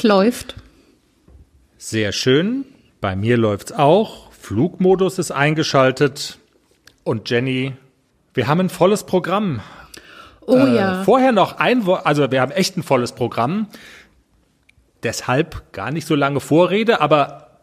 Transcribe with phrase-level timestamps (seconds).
[0.00, 0.54] Es läuft.
[1.76, 2.64] Sehr schön.
[3.02, 4.32] Bei mir läuft's auch.
[4.32, 6.38] Flugmodus ist eingeschaltet.
[7.04, 7.74] Und Jenny,
[8.32, 9.60] wir haben ein volles Programm.
[10.46, 11.04] Oh äh, ja.
[11.04, 13.66] Vorher noch ein Wort, also wir haben echt ein volles Programm.
[15.02, 17.58] Deshalb gar nicht so lange Vorrede, aber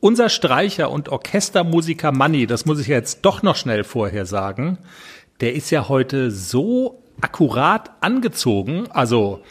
[0.00, 4.78] unser Streicher und Orchestermusiker Manni, das muss ich jetzt doch noch schnell vorher sagen,
[5.42, 9.42] der ist ja heute so akkurat angezogen, also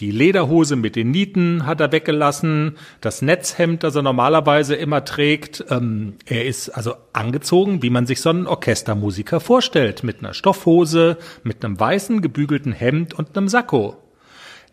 [0.00, 5.64] die Lederhose mit den Nieten hat er weggelassen, das Netzhemd, das er normalerweise immer trägt.
[5.70, 11.18] Ähm, er ist also angezogen, wie man sich so einen Orchestermusiker vorstellt, mit einer Stoffhose,
[11.42, 13.96] mit einem weißen gebügelten Hemd und einem Sakko.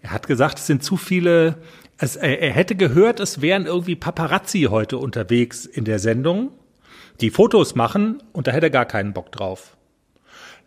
[0.02, 1.55] Er hat gesagt, es sind zu viele,
[1.98, 6.52] es, er, er hätte gehört, es wären irgendwie Paparazzi heute unterwegs in der Sendung,
[7.20, 9.76] die Fotos machen und da hätte er gar keinen Bock drauf.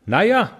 [0.04, 0.51] Naja,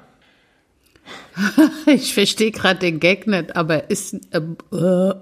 [1.87, 4.15] ich verstehe gerade den Gag nicht, aber ist.
[4.33, 4.41] Äh,
[4.77, 5.15] äh.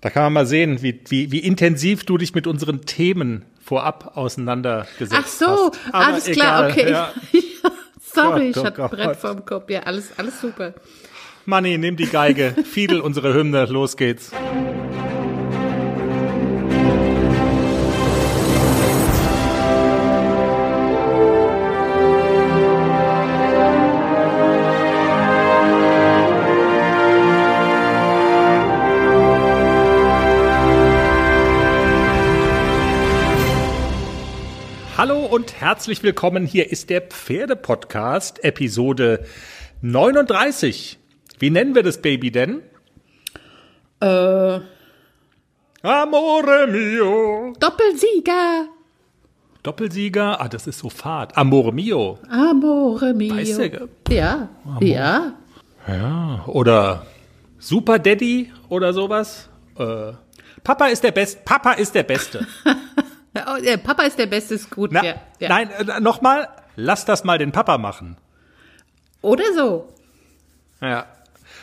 [0.00, 4.16] Da kann man mal sehen, wie, wie, wie intensiv du dich mit unseren Themen vorab
[4.16, 5.42] auseinandergesetzt hast.
[5.42, 5.94] Ach so, hast.
[5.94, 6.90] alles egal, klar, okay.
[6.90, 7.12] Ja.
[8.00, 8.90] Sorry, Gott, oh ich hatte Gott.
[8.90, 9.70] Brett vorm Kopf.
[9.70, 10.74] Ja, alles, alles super.
[11.44, 14.32] Manni, nimm die Geige, Fiedel unsere Hymne, los geht's.
[35.60, 36.46] Herzlich willkommen.
[36.46, 39.26] Hier ist der Pferdepodcast, Episode
[39.82, 40.98] 39.
[41.38, 42.62] Wie nennen wir das Baby denn?
[44.00, 44.60] Äh,
[45.82, 47.52] Amore mio.
[47.60, 48.68] Doppelsieger.
[49.62, 50.40] Doppelsieger?
[50.40, 51.36] Ah, das ist so fad.
[51.36, 52.18] Amore mio.
[52.30, 53.36] Amore mio.
[53.36, 53.88] Weißt du?
[54.08, 54.48] Ja,
[54.80, 55.34] ja.
[55.86, 57.04] Ja, oder
[57.58, 59.50] Super Daddy oder sowas.
[59.76, 60.12] Äh,
[60.64, 61.40] Papa ist der Beste.
[61.44, 62.46] Papa ist der Beste.
[63.34, 64.90] Oh, der Papa ist der Beste, gut.
[64.92, 65.48] Na, ja, ja.
[65.48, 66.48] Nein, äh, nochmal.
[66.76, 68.16] Lass das mal den Papa machen.
[69.22, 69.88] Oder so.
[70.80, 71.06] Ja.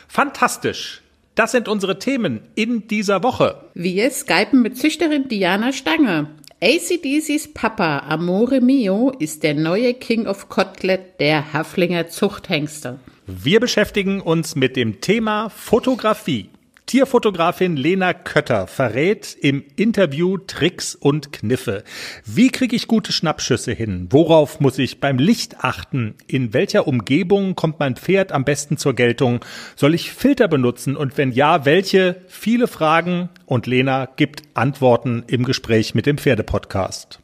[0.06, 1.02] Fantastisch.
[1.34, 3.64] Das sind unsere Themen in dieser Woche.
[3.74, 6.28] Wir skypen mit Züchterin Diana Stange.
[6.60, 12.98] ACDCs Papa Amore Mio ist der neue King of Kotlet der Haflinger Zuchthengste.
[13.26, 16.48] Wir beschäftigen uns mit dem Thema Fotografie.
[16.88, 21.84] Tierfotografin Lena Kötter verrät im Interview Tricks und Kniffe.
[22.24, 24.06] Wie kriege ich gute Schnappschüsse hin?
[24.08, 26.14] Worauf muss ich beim Licht achten?
[26.26, 29.44] In welcher Umgebung kommt mein Pferd am besten zur Geltung?
[29.76, 30.96] Soll ich Filter benutzen?
[30.96, 32.22] Und wenn ja, welche?
[32.26, 37.20] Viele Fragen und Lena gibt Antworten im Gespräch mit dem Pferdepodcast.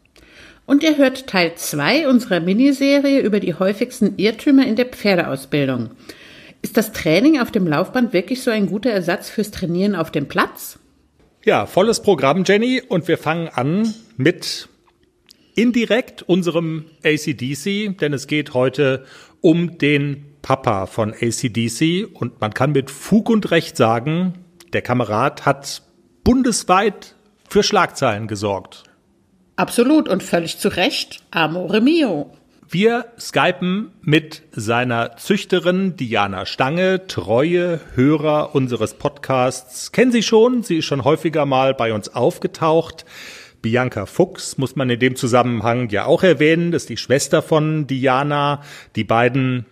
[0.66, 5.88] Und ihr hört Teil 2 unserer Miniserie über die häufigsten Irrtümer in der Pferdeausbildung.
[6.64, 10.28] Ist das Training auf dem Laufband wirklich so ein guter Ersatz fürs Trainieren auf dem
[10.28, 10.78] Platz?
[11.44, 12.80] Ja, volles Programm, Jenny.
[12.80, 14.70] Und wir fangen an mit
[15.54, 19.04] indirekt unserem ACDC, denn es geht heute
[19.42, 22.08] um den Papa von ACDC.
[22.14, 24.32] Und man kann mit Fug und Recht sagen,
[24.72, 25.82] der Kamerad hat
[26.24, 27.14] bundesweit
[27.47, 28.84] für Schlagzeilen gesorgt.
[29.56, 31.24] Absolut und völlig zu Recht.
[31.30, 32.32] Amore mio.
[32.74, 39.92] Wir skypen mit seiner Züchterin Diana Stange, treue Hörer unseres Podcasts.
[39.92, 40.64] Kennen Sie schon?
[40.64, 43.04] Sie ist schon häufiger mal bei uns aufgetaucht.
[43.62, 46.72] Bianca Fuchs muss man in dem Zusammenhang ja auch erwähnen.
[46.72, 48.60] Das ist die Schwester von Diana.
[48.96, 49.66] Die beiden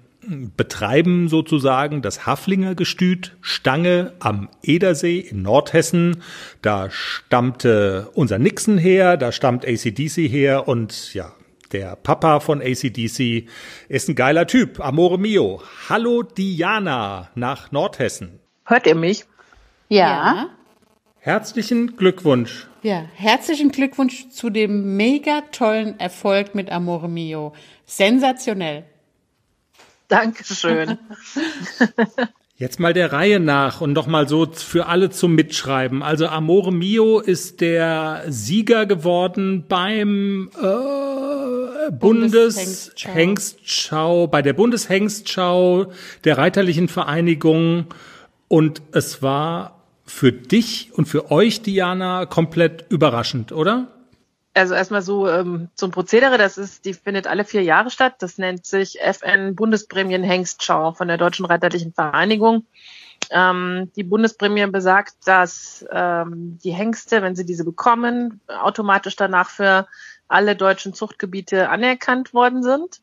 [0.56, 6.22] betreiben sozusagen das Haflinger Gestüt Stange am Edersee in Nordhessen.
[6.62, 11.32] Da stammte unser Nixon her, da stammt ACDC her und ja,
[11.72, 13.48] der Papa von ACDC
[13.88, 14.80] ist ein geiler Typ.
[14.80, 15.62] Amore mio.
[15.88, 18.40] Hallo Diana nach Nordhessen.
[18.64, 19.24] Hört ihr mich?
[19.88, 20.48] Ja.
[21.18, 22.66] Herzlichen Glückwunsch.
[22.82, 27.52] Ja, herzlichen Glückwunsch zu dem mega tollen Erfolg mit Amore mio.
[27.86, 28.84] Sensationell.
[30.08, 30.98] Dankeschön.
[32.54, 36.02] Jetzt mal der Reihe nach und nochmal so für alle zum Mitschreiben.
[36.02, 45.92] Also Amore Mio ist der Sieger geworden beim äh, Bundeshengstschau, bei der Bundeshengstschau
[46.24, 47.86] der Reiterlichen Vereinigung.
[48.48, 53.88] Und es war für dich und für euch, Diana, komplett überraschend, oder?
[54.54, 58.16] Also erstmal so ähm, zum Prozedere, das ist, die findet alle vier Jahre statt.
[58.18, 62.66] Das nennt sich FN Bundesprämien Hengstschau von der Deutschen Reiterlichen Vereinigung.
[63.30, 69.86] Ähm, die Bundesprämie besagt, dass ähm, die Hengste, wenn sie diese bekommen, automatisch danach für
[70.28, 73.00] alle deutschen Zuchtgebiete anerkannt worden sind.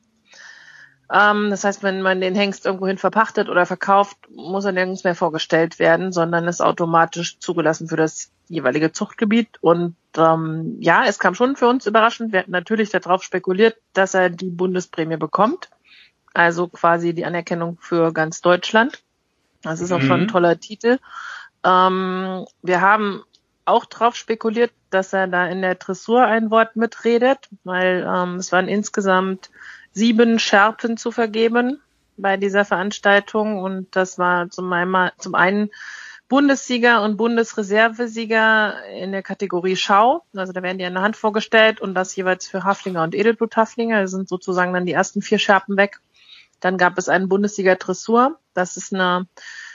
[1.12, 5.16] Ähm, das heißt, wenn man den Hengst irgendwohin verpachtet oder verkauft, muss er nirgends mehr
[5.16, 9.58] vorgestellt werden, sondern ist automatisch zugelassen für das jeweilige Zuchtgebiet.
[9.62, 12.32] Und ähm, ja, es kam schon für uns überraschend.
[12.32, 15.70] Wir hatten natürlich darauf spekuliert, dass er die Bundesprämie bekommt.
[16.34, 19.04] Also quasi die Anerkennung für ganz Deutschland.
[19.62, 20.08] Das ist auch mhm.
[20.08, 20.30] schon ein mhm.
[20.30, 21.00] toller Titel.
[21.64, 23.24] Ähm, wir haben
[23.66, 28.52] auch drauf spekuliert, dass er da in der Dressur ein Wort mitredet, weil ähm, es
[28.52, 29.52] waren insgesamt
[29.92, 31.80] sieben Schärpen zu vergeben
[32.18, 35.70] bei dieser Veranstaltung und das war zum, einmal, zum einen
[36.30, 40.24] Bundessieger und Bundesreservesieger in der Kategorie Schau.
[40.36, 44.04] Also da werden die in der Hand vorgestellt und das jeweils für Haflinger und Edelbluthaflinger.
[44.04, 46.00] Das sind sozusagen dann die ersten vier Schärpen weg.
[46.60, 48.40] Dann gab es einen Bundessieger Dressur.
[48.54, 49.28] Das ist eine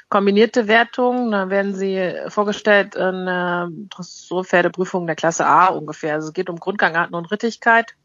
[0.08, 1.32] kombinierte Wertung.
[1.32, 6.14] Da werden sie vorgestellt in der Dressurpferdeprüfung der Klasse A ungefähr.
[6.14, 7.96] Also es geht um Grundgangarten und Rittigkeit.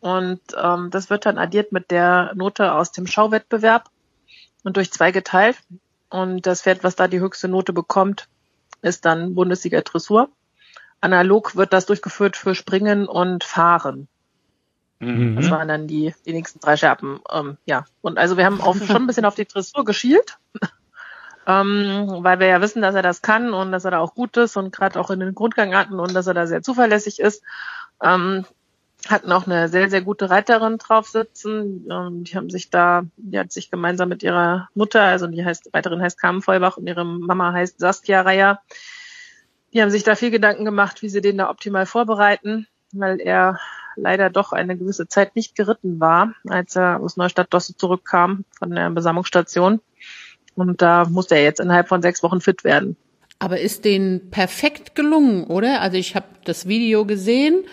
[0.00, 3.88] Und ähm, das wird dann addiert mit der Note aus dem Schauwettbewerb
[4.62, 5.56] und durch zwei geteilt.
[6.12, 8.28] Und das Pferd, was da die höchste Note bekommt,
[8.82, 10.28] ist dann Bundessieger Dressur.
[11.00, 14.08] Analog wird das durchgeführt für Springen und Fahren.
[14.98, 15.36] Mhm.
[15.36, 17.20] Das waren dann die, die nächsten drei Scherpen.
[17.32, 20.36] Ähm, ja, und also wir haben auch schon ein bisschen auf die Dressur geschielt,
[21.46, 24.36] ähm, weil wir ja wissen, dass er das kann und dass er da auch gut
[24.36, 27.42] ist und gerade auch in den Grundgangarten und dass er da sehr zuverlässig ist.
[28.02, 28.44] Ähm,
[29.08, 31.86] hatten auch eine sehr, sehr gute Reiterin drauf sitzen.
[31.90, 35.66] Ähm, die haben sich da, die hat sich gemeinsam mit ihrer Mutter, also die heißt,
[35.66, 38.60] die Reiterin heißt Carmen Vollbach und ihre Mama heißt Saskia Reier.
[39.72, 43.58] Die haben sich da viel Gedanken gemacht, wie sie den da optimal vorbereiten, weil er
[43.96, 48.90] leider doch eine gewisse Zeit nicht geritten war, als er aus Neustadt-Dosse zurückkam von der
[48.90, 49.80] Besamungsstation.
[50.54, 52.96] Und da musste er jetzt innerhalb von sechs Wochen fit werden.
[53.38, 55.80] Aber ist denen perfekt gelungen, oder?
[55.80, 57.64] Also ich habe das Video gesehen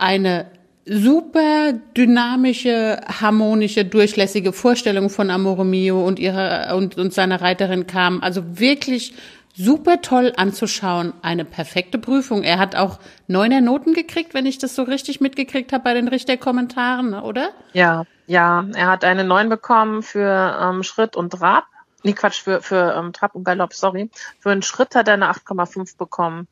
[0.00, 0.46] eine
[0.86, 8.22] super dynamische, harmonische, durchlässige Vorstellung von Amore Mio und ihrer und, und seiner Reiterin kam.
[8.22, 9.14] Also wirklich
[9.54, 11.12] super toll anzuschauen.
[11.22, 12.42] Eine perfekte Prüfung.
[12.42, 16.08] Er hat auch neuner Noten gekriegt, wenn ich das so richtig mitgekriegt habe bei den
[16.08, 17.50] Richterkommentaren, oder?
[17.72, 18.66] Ja, ja.
[18.74, 21.64] Er hat eine neun bekommen für ähm, Schritt und Trab.
[22.02, 24.10] Nee, Quatsch, für, für ähm, Trab und Galopp, sorry.
[24.38, 26.48] Für einen Schritt hat er eine 8,5 bekommen.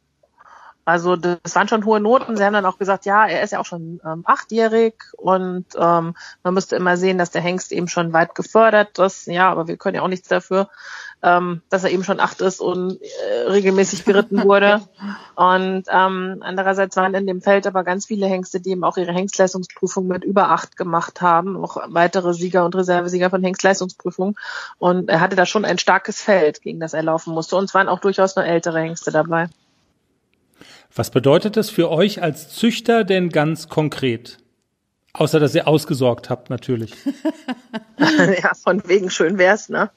[0.88, 2.38] Also das waren schon hohe Noten.
[2.38, 6.14] Sie haben dann auch gesagt, ja, er ist ja auch schon ähm, achtjährig und ähm,
[6.42, 9.26] man müsste immer sehen, dass der Hengst eben schon weit gefördert ist.
[9.26, 10.70] Ja, aber wir können ja auch nichts dafür,
[11.22, 14.80] ähm, dass er eben schon acht ist und äh, regelmäßig geritten wurde.
[15.36, 19.12] Und ähm, andererseits waren in dem Feld aber ganz viele Hengste, die eben auch ihre
[19.12, 24.36] Hengstleistungsprüfung mit über acht gemacht haben, auch weitere Sieger und Reservesieger von Hengstleistungsprüfungen.
[24.78, 27.56] Und er hatte da schon ein starkes Feld, gegen das er laufen musste.
[27.56, 29.48] Und es waren auch durchaus nur ältere Hengste dabei.
[30.94, 34.38] Was bedeutet das für euch als Züchter denn ganz konkret?
[35.12, 36.94] Außer, dass ihr ausgesorgt habt, natürlich.
[37.98, 39.90] ja, von wegen schön wär's, ne?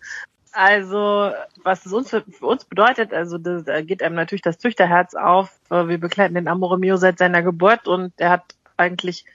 [0.54, 1.32] Also,
[1.64, 5.50] was es uns für, für uns bedeutet, also da geht einem natürlich das Züchterherz auf.
[5.70, 9.26] Wir begleiten den Amore seit seiner Geburt und er hat eigentlich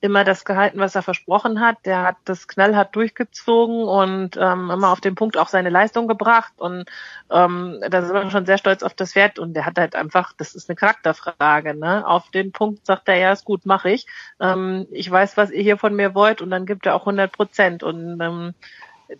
[0.00, 1.78] immer das gehalten, was er versprochen hat.
[1.84, 6.52] Der hat das knallhart durchgezogen und ähm, immer auf den Punkt auch seine Leistung gebracht.
[6.56, 6.84] Und
[7.30, 9.38] ähm, da sind wir schon sehr stolz auf das Pferd.
[9.38, 12.06] Und der hat halt einfach, das ist eine Charakterfrage, ne?
[12.06, 14.06] Auf den Punkt sagt er, ja, ist gut, mache ich.
[14.40, 17.32] Ähm, ich weiß, was ihr hier von mir wollt und dann gibt er auch 100
[17.32, 17.82] Prozent.
[17.82, 18.54] Und ähm,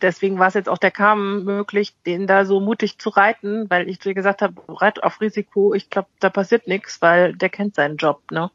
[0.02, 3.88] deswegen war es jetzt auch der Kam möglich, den da so mutig zu reiten, weil
[3.88, 7.74] ich dir gesagt habe, reit auf Risiko, ich glaube, da passiert nichts, weil der kennt
[7.76, 8.50] seinen Job, ne?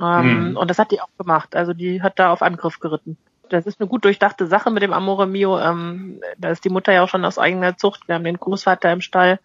[0.00, 0.56] Ähm, mhm.
[0.56, 1.54] Und das hat die auch gemacht.
[1.54, 3.16] Also die hat da auf Angriff geritten.
[3.48, 5.58] Das ist eine gut durchdachte Sache mit dem Amore Mio.
[5.58, 8.06] Ähm, da ist die Mutter ja auch schon aus eigener Zucht.
[8.06, 9.40] Wir haben den Großvater im Stall.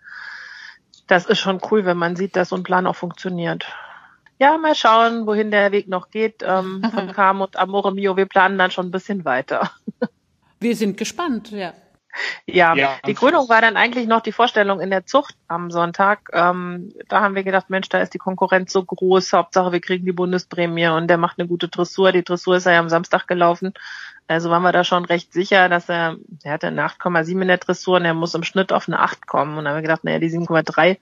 [1.08, 3.66] Das ist schon cool, wenn man sieht, dass so ein Plan auch funktioniert.
[4.38, 8.18] Ja, mal schauen, wohin der Weg noch geht ähm, von Kam und Amore Mio.
[8.18, 9.72] Wir planen dann schon ein bisschen weiter.
[10.60, 11.74] Wir sind gespannt, ja.
[12.46, 16.30] Ja, ja, die Krönung war dann eigentlich noch die Vorstellung in der Zucht am Sonntag.
[16.34, 19.34] Ähm, da haben wir gedacht, Mensch, da ist die Konkurrenz so groß.
[19.34, 22.12] Hauptsache, wir kriegen die Bundesprämie und der macht eine gute Dressur.
[22.12, 23.74] Die Dressur ist ja am Samstag gelaufen.
[24.28, 27.58] Also waren wir da schon recht sicher, dass er, er hatte eine 8,7 in der
[27.58, 29.58] Dressur und er muss im Schnitt auf eine 8 kommen.
[29.58, 30.98] Und dann haben wir gedacht, naja, die 7,3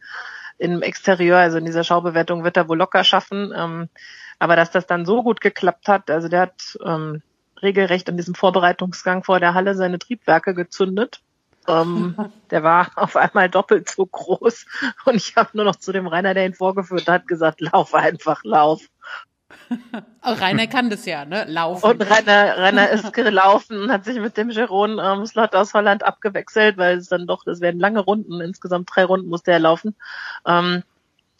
[0.57, 3.53] im Exterieur, also in dieser Schaubewertung wird er wohl locker schaffen.
[3.55, 3.89] Ähm,
[4.39, 7.21] aber dass das dann so gut geklappt hat, also der hat ähm,
[7.63, 11.21] regelrecht an diesem Vorbereitungsgang vor der Halle seine Triebwerke gezündet.
[11.67, 12.15] Ähm,
[12.51, 14.65] der war auf einmal doppelt so groß
[15.05, 18.43] und ich habe nur noch zu dem Rainer, der ihn vorgeführt hat, gesagt, lauf einfach,
[18.43, 18.81] lauf.
[20.23, 21.45] Rainer kann das ja, ne?
[21.47, 21.91] Laufen.
[21.91, 26.03] Und Rainer, Rainer ist gelaufen und hat sich mit dem Jeroen ähm, Slot aus Holland
[26.03, 29.95] abgewechselt, weil es dann doch, es werden lange Runden, insgesamt drei Runden musste er laufen.
[30.45, 30.83] Ähm,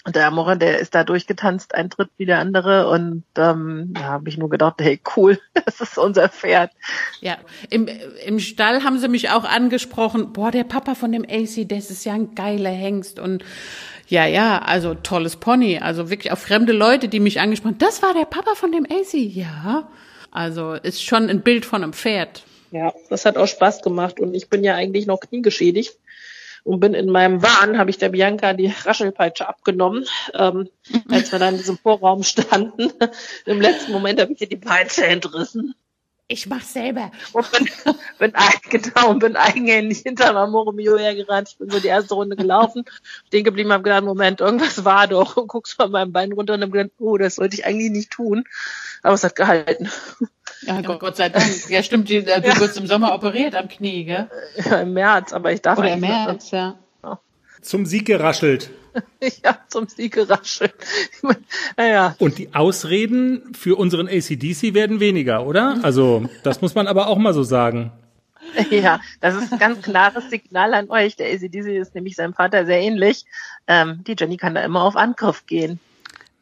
[0.06, 2.90] der Amore, der ist da durchgetanzt, ein Tritt wie der andere.
[2.90, 6.72] Und ähm, da habe ich nur gedacht, hey, cool, das ist unser Pferd.
[7.22, 7.38] Ja,
[7.70, 7.88] im,
[8.26, 12.04] im Stall haben sie mich auch angesprochen, boah, der Papa von dem AC, das ist
[12.04, 13.20] ja ein geiler Hengst.
[13.20, 13.46] Und
[14.08, 15.80] ja, ja, also tolles Pony.
[15.80, 19.14] Also wirklich auch fremde Leute, die mich angesprochen das war der Papa von dem AC.
[19.14, 19.88] Ja,
[20.32, 22.44] also ist schon ein Bild von einem Pferd.
[22.72, 24.20] Ja, das hat auch Spaß gemacht.
[24.20, 25.98] Und ich bin ja eigentlich noch kniegeschädigt
[26.64, 30.70] und bin in meinem Wahn, habe ich der Bianca die Raschelpeitsche abgenommen, ähm,
[31.10, 32.92] als wir dann in diesem Vorraum standen.
[33.46, 35.76] Im letzten Moment habe ich ihr die Peitsche entrissen.
[36.30, 37.12] Ich mach's selber.
[37.34, 37.70] Und bin,
[38.18, 38.34] bin,
[38.70, 41.50] genau, und bin eigenhändig hinter Amore Mio hergerannt.
[41.50, 42.86] Ich bin so die erste Runde gelaufen,
[43.28, 45.36] stehen geblieben, habe gedacht, Moment, irgendwas war doch.
[45.36, 48.12] Und guckst von meinem Bein runter und hab gedacht, oh, das sollte ich eigentlich nicht
[48.12, 48.46] tun.
[49.04, 49.90] Aber es hat gehalten.
[50.62, 51.70] Ja, Gott, Gott sei Dank.
[51.70, 52.60] Ja, stimmt, du ja.
[52.60, 54.30] wirst im Sommer operiert am Knie, gell?
[54.66, 56.80] Ja, im März, aber ich darf Oder im März, ja.
[57.62, 58.72] Zum Sieg geraschelt.
[59.44, 60.74] ja, zum Sieg geraschelt.
[61.78, 62.16] naja.
[62.20, 65.80] Und die Ausreden für unseren ACDC werden weniger, oder?
[65.82, 67.92] Also, das muss man aber auch mal so sagen.
[68.70, 71.16] Ja, das ist ein ganz klares Signal an euch.
[71.16, 73.26] Der ACDC ist nämlich seinem Vater sehr ähnlich.
[73.68, 75.80] Ähm, die Jenny kann da immer auf Angriff gehen.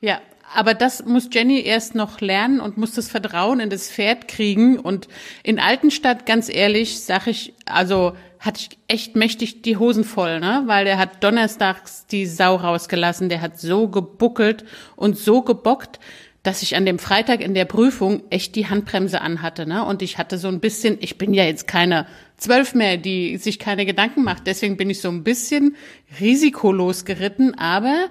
[0.01, 0.19] Ja,
[0.53, 4.79] aber das muss Jenny erst noch lernen und muss das Vertrauen in das Pferd kriegen.
[4.79, 5.07] Und
[5.43, 10.63] in Altenstadt, ganz ehrlich, sag ich, also hatte ich echt mächtig die Hosen voll, ne?
[10.65, 14.65] Weil der hat donnerstags die Sau rausgelassen, der hat so gebuckelt
[14.95, 15.99] und so gebockt,
[16.43, 19.85] dass ich an dem Freitag in der Prüfung echt die Handbremse anhatte, ne?
[19.85, 23.59] Und ich hatte so ein bisschen, ich bin ja jetzt keine zwölf mehr, die sich
[23.59, 25.75] keine Gedanken macht, deswegen bin ich so ein bisschen
[26.19, 28.09] risikolos geritten, aber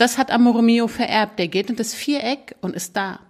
[0.00, 1.38] das hat Amore Mio vererbt.
[1.38, 3.20] Der geht in das Viereck und ist da.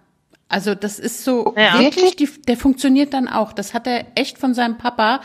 [0.49, 1.79] Also das ist so ja.
[1.81, 3.53] wirklich, die, der funktioniert dann auch.
[3.53, 5.21] Das hat er echt von seinem Papa.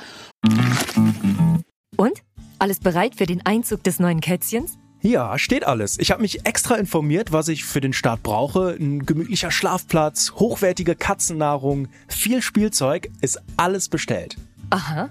[1.98, 2.24] Und?
[2.58, 4.78] Alles bereit für den Einzug des neuen Kätzchens?
[5.02, 6.00] Ja, steht alles.
[6.00, 8.76] Ich habe mich extra informiert, was ich für den Start brauche.
[8.80, 14.36] Ein gemütlicher Schlafplatz, hochwertige Katzennahrung, viel Spielzeug, ist alles bestellt.
[14.72, 15.10] Aha.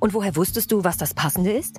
[0.00, 1.78] Und woher wusstest du, was das Passende ist?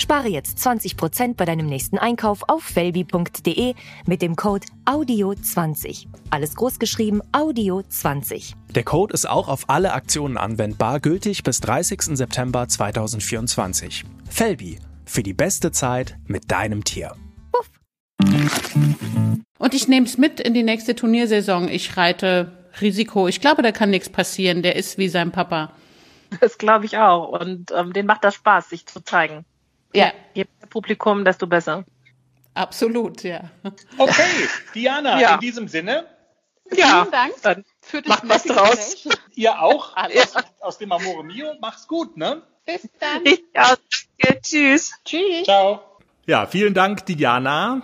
[0.00, 3.74] Spare jetzt 20% bei deinem nächsten Einkauf auf felbi.de
[4.06, 6.06] mit dem Code AUDIO20.
[6.30, 8.54] Alles großgeschrieben AUDIO20.
[8.74, 12.16] Der Code ist auch auf alle Aktionen anwendbar, gültig bis 30.
[12.16, 14.04] September 2024.
[14.30, 17.14] Felbi, für die beste Zeit mit deinem Tier.
[17.52, 17.70] Puff.
[19.58, 21.68] Und ich nehme es mit in die nächste Turniersaison.
[21.68, 23.26] Ich reite Risiko.
[23.26, 24.62] Ich glaube, da kann nichts passieren.
[24.62, 25.72] Der ist wie sein Papa.
[26.40, 27.40] Das glaube ich auch.
[27.40, 29.44] Und ähm, den macht das Spaß, sich zu zeigen.
[29.94, 30.12] Ja.
[30.34, 31.84] Je mehr Publikum, desto besser.
[32.54, 33.50] Absolut, ja.
[33.96, 35.34] Okay, Diana, ja.
[35.34, 36.06] in diesem Sinne.
[36.76, 37.34] Ja, vielen Dank.
[37.42, 39.08] Dann für das Macht was draus.
[39.34, 40.36] Ihr auch Alles.
[40.36, 41.54] Aus, aus dem Amore Mio.
[41.60, 42.42] Mach's gut, ne?
[42.66, 43.24] Bis dann.
[43.54, 43.76] Ja,
[44.42, 44.92] tschüss.
[45.04, 45.44] Tschüss.
[45.44, 45.80] Ciao.
[46.26, 47.82] Ja, vielen Dank, Diana.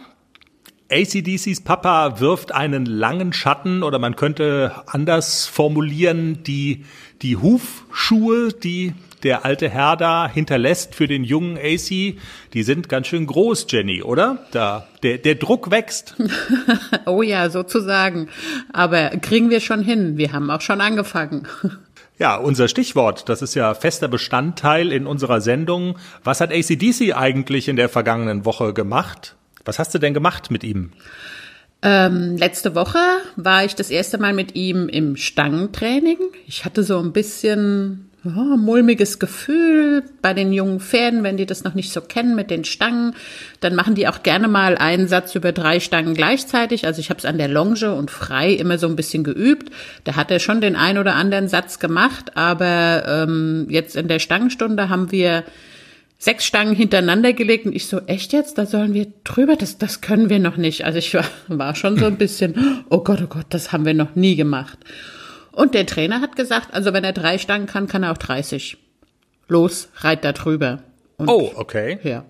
[0.90, 6.84] ACDCs Papa wirft einen langen Schatten oder man könnte anders formulieren, die,
[7.22, 8.92] die Hufschuhe, die
[9.24, 12.16] der alte Herr da hinterlässt für den jungen AC,
[12.52, 14.46] die sind ganz schön groß, Jenny, oder?
[14.52, 16.14] Da, der, der Druck wächst.
[17.06, 18.28] oh ja, sozusagen.
[18.72, 20.18] Aber kriegen wir schon hin.
[20.18, 21.48] Wir haben auch schon angefangen.
[22.16, 25.98] Ja, unser Stichwort, das ist ja fester Bestandteil in unserer Sendung.
[26.22, 29.34] Was hat ACDC eigentlich in der vergangenen Woche gemacht?
[29.64, 30.92] Was hast du denn gemacht mit ihm?
[31.82, 33.00] Ähm, letzte Woche
[33.34, 36.18] war ich das erste Mal mit ihm im Stangentraining.
[36.46, 41.64] Ich hatte so ein bisschen ja, mulmiges Gefühl bei den jungen Pferden, wenn die das
[41.64, 43.14] noch nicht so kennen mit den Stangen.
[43.60, 46.86] Dann machen die auch gerne mal einen Satz über drei Stangen gleichzeitig.
[46.86, 49.70] Also ich habe es an der Longe und frei immer so ein bisschen geübt.
[50.04, 54.18] Da hat er schon den ein oder anderen Satz gemacht, aber ähm, jetzt in der
[54.18, 55.44] Stangenstunde haben wir
[56.18, 58.56] sechs Stangen hintereinander gelegt und ich so, echt jetzt?
[58.56, 59.56] Da sollen wir drüber?
[59.56, 60.86] Das, das können wir noch nicht.
[60.86, 63.94] Also ich war, war schon so ein bisschen, oh Gott, oh Gott, das haben wir
[63.94, 64.78] noch nie gemacht.
[65.54, 68.76] Und der Trainer hat gesagt, also wenn er drei Stangen kann, kann er auch 30.
[69.48, 70.82] Los, reit da drüber.
[71.16, 71.98] Und, oh, okay.
[72.02, 72.24] Ja.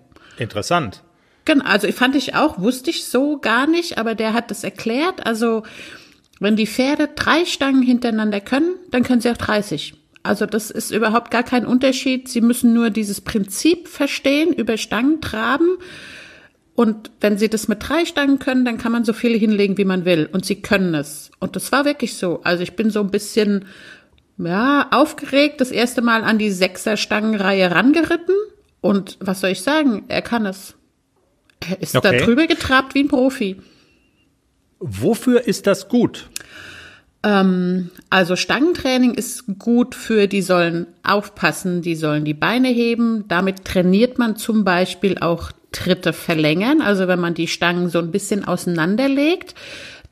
[6.39, 9.93] Wenn die Pferde drei Stangen hintereinander können, dann können sie auch 30.
[10.23, 12.27] Also das ist überhaupt gar kein Unterschied.
[12.27, 15.77] Sie müssen nur dieses Prinzip verstehen, über Stangen traben.
[16.75, 19.85] Und wenn sie das mit drei Stangen können, dann kann man so viele hinlegen, wie
[19.85, 20.29] man will.
[20.31, 21.31] Und sie können es.
[21.39, 22.41] Und das war wirklich so.
[22.43, 23.65] Also ich bin so ein bisschen,
[24.37, 28.35] ja, aufgeregt, das erste Mal an die Sechser-Stangenreihe rangeritten.
[28.81, 30.03] Und was soll ich sagen?
[30.09, 30.75] Er kann es.
[31.67, 32.17] Er ist okay.
[32.19, 33.55] da drüber getrabt wie ein Profi.
[34.79, 36.29] Wofür ist das gut?
[37.23, 43.27] Ähm, also Stangentraining ist gut für, die sollen aufpassen, die sollen die Beine heben.
[43.29, 46.81] Damit trainiert man zum Beispiel auch Tritte verlängern.
[46.81, 49.53] Also wenn man die Stangen so ein bisschen auseinanderlegt,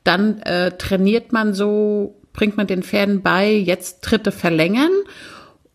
[0.04, 4.92] dann äh, trainiert man so, bringt man den Pferden bei, jetzt Tritte verlängern.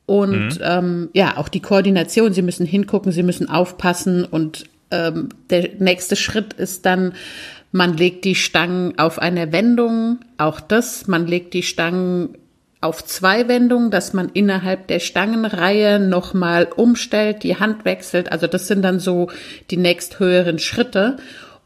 [0.05, 0.63] Und mhm.
[0.63, 6.15] ähm, ja, auch die Koordination, sie müssen hingucken, sie müssen aufpassen und ähm, der nächste
[6.15, 7.13] Schritt ist dann,
[7.71, 12.29] man legt die Stangen auf eine Wendung, auch das, man legt die Stangen
[12.81, 18.31] auf zwei Wendungen, dass man innerhalb der Stangenreihe nochmal umstellt, die Hand wechselt.
[18.31, 19.29] Also das sind dann so
[19.69, 21.17] die nächsthöheren Schritte.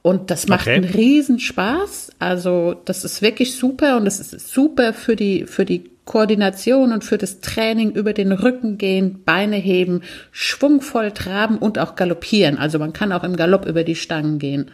[0.01, 0.75] Und das macht okay.
[0.75, 2.13] einen Riesenspaß.
[2.19, 7.03] Also das ist wirklich super und es ist super für die, für die Koordination und
[7.03, 10.01] für das Training über den Rücken gehen, Beine heben,
[10.31, 12.57] schwungvoll traben und auch galoppieren.
[12.57, 14.71] Also man kann auch im Galopp über die Stangen gehen.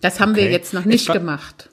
[0.00, 0.42] Das haben okay.
[0.42, 1.68] wir jetzt noch nicht gemacht.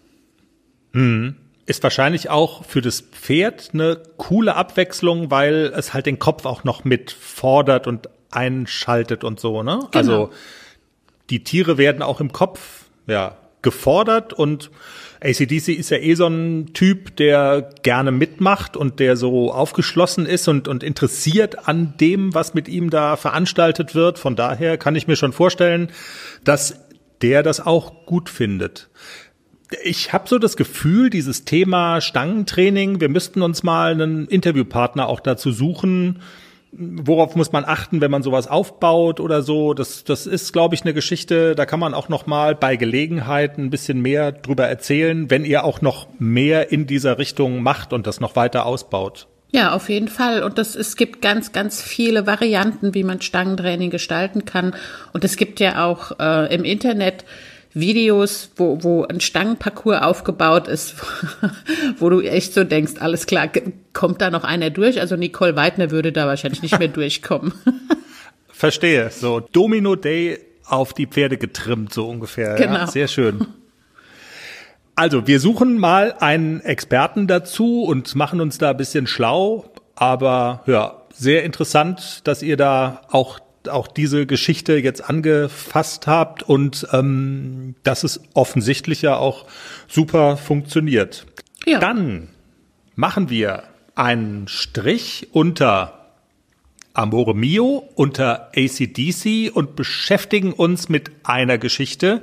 [0.94, 1.36] Hm.
[1.66, 6.64] Ist wahrscheinlich auch für das Pferd eine coole Abwechslung, weil es halt den Kopf auch
[6.64, 9.80] noch mit fordert und einschaltet und so, ne?
[9.80, 9.88] Genau.
[9.92, 10.30] Also
[11.30, 14.70] die Tiere werden auch im Kopf, ja, gefordert und
[15.22, 20.48] ACDC ist ja eh so ein Typ, der gerne mitmacht und der so aufgeschlossen ist
[20.48, 24.20] und, und interessiert an dem, was mit ihm da veranstaltet wird.
[24.20, 25.92] Von daher kann ich mir schon vorstellen,
[26.44, 26.80] dass
[27.24, 28.90] der das auch gut findet.
[29.84, 35.20] Ich habe so das Gefühl, dieses Thema Stangentraining, wir müssten uns mal einen Interviewpartner auch
[35.20, 36.22] dazu suchen.
[36.72, 39.74] Worauf muss man achten, wenn man sowas aufbaut oder so?
[39.74, 43.58] Das, das ist, glaube ich, eine Geschichte, da kann man auch noch mal bei Gelegenheit
[43.58, 48.08] ein bisschen mehr drüber erzählen, wenn ihr auch noch mehr in dieser Richtung macht und
[48.08, 49.28] das noch weiter ausbaut.
[49.52, 50.44] Ja, auf jeden Fall.
[50.44, 54.76] Und das, es gibt ganz, ganz viele Varianten, wie man Stangentraining gestalten kann.
[55.14, 57.24] Und es gibt ja auch äh, im Internet
[57.76, 60.96] Videos, wo, wo ein Stangenparcours aufgebaut ist,
[62.00, 63.50] wo du echt so denkst, alles klar,
[63.94, 65.00] kommt da noch einer durch?
[65.00, 67.54] Also Nicole Weidner würde da wahrscheinlich nicht mehr durchkommen.
[68.48, 69.12] Verstehe.
[69.12, 72.56] So Domino Day auf die Pferde getrimmt, so ungefähr.
[72.56, 72.74] Genau.
[72.74, 73.46] Ja, sehr schön.
[74.96, 79.66] Also, wir suchen mal einen Experten dazu und machen uns da ein bisschen schlau.
[79.96, 86.88] Aber ja, sehr interessant, dass ihr da auch auch diese Geschichte jetzt angefasst habt und
[86.92, 89.46] ähm, dass es offensichtlich ja auch
[89.88, 91.26] super funktioniert.
[91.66, 91.80] Ja.
[91.80, 92.30] Dann
[92.96, 93.64] machen wir
[93.96, 96.06] einen Strich unter
[96.94, 102.22] Amore Mio, unter ACDC und beschäftigen uns mit einer Geschichte,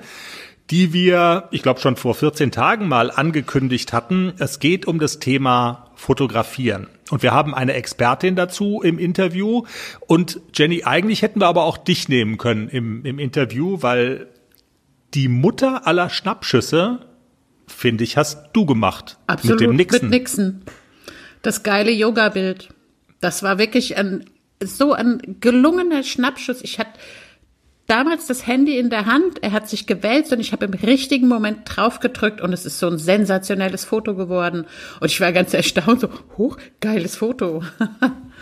[0.73, 4.33] die wir, ich glaube, schon vor 14 Tagen mal angekündigt hatten.
[4.39, 6.87] Es geht um das Thema Fotografieren.
[7.11, 9.65] Und wir haben eine Expertin dazu im Interview.
[10.07, 14.29] Und Jenny, eigentlich hätten wir aber auch dich nehmen können im, im Interview, weil
[15.13, 17.01] die Mutter aller Schnappschüsse,
[17.67, 19.19] finde ich, hast du gemacht.
[19.27, 20.09] Absolut, mit dem Nixon.
[20.09, 20.63] Mit Nixon.
[21.43, 22.71] Das geile Yoga-Bild.
[23.21, 24.25] Das war wirklich ein,
[24.65, 26.63] so ein gelungener Schnappschuss.
[26.63, 26.99] Ich hatte
[27.87, 31.29] damals das Handy in der Hand, er hat sich gewälzt und ich habe im richtigen
[31.29, 34.67] Moment draufgedrückt und es ist so ein sensationelles Foto geworden.
[35.01, 37.63] Und ich war ganz erstaunt, so, hoch, geiles Foto.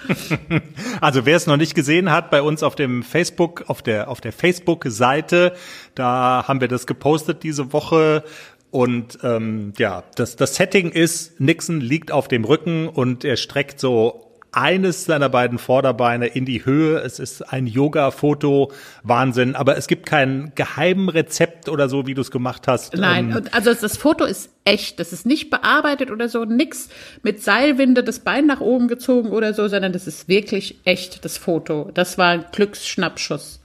[1.00, 4.20] also wer es noch nicht gesehen hat, bei uns auf dem Facebook, auf der, auf
[4.20, 5.55] der Facebook-Seite,
[5.94, 8.24] da haben wir das gepostet diese Woche.
[8.70, 13.81] Und ähm, ja, das, das Setting ist, Nixon liegt auf dem Rücken und er streckt
[13.81, 16.98] so eines seiner beiden Vorderbeine in die Höhe.
[16.98, 19.54] Es ist ein Yoga-Foto, Wahnsinn.
[19.54, 22.94] Aber es gibt kein geheimen Rezept oder so, wie du es gemacht hast.
[22.94, 25.00] Nein, ähm, also das Foto ist echt.
[25.00, 26.88] Das ist nicht bearbeitet oder so, nix
[27.22, 31.38] mit Seilwinde das Bein nach oben gezogen oder so, sondern das ist wirklich echt das
[31.38, 31.90] Foto.
[31.94, 33.60] Das war ein Glücksschnappschuss.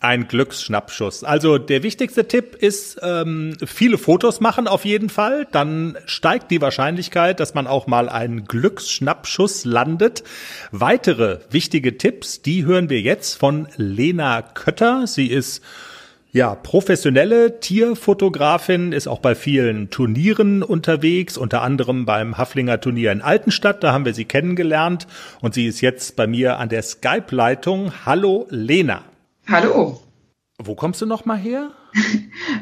[0.00, 1.24] Ein Glücksschnappschuss.
[1.24, 5.46] Also der wichtigste Tipp ist, ähm, viele Fotos machen auf jeden Fall.
[5.50, 10.22] Dann steigt die Wahrscheinlichkeit, dass man auch mal einen Glücksschnappschuss landet.
[10.70, 15.06] Weitere wichtige Tipps, die hören wir jetzt von Lena Kötter.
[15.06, 15.62] Sie ist
[16.30, 23.22] ja, professionelle Tierfotografin ist auch bei vielen Turnieren unterwegs, unter anderem beim Haflinger Turnier in
[23.22, 23.82] Altenstadt.
[23.82, 25.06] Da haben wir sie kennengelernt
[25.40, 27.92] und sie ist jetzt bei mir an der Skype-Leitung.
[28.04, 29.07] Hallo Lena.
[29.50, 29.98] Hallo.
[30.62, 31.70] Wo kommst du noch mal her?